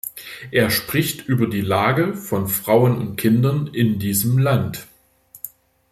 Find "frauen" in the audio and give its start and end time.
2.47-2.97